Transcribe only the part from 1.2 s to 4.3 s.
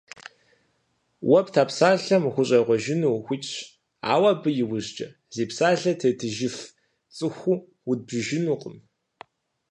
Уэ пта псалъэм ухущӀегъуэжыну ухуитщ, ауэ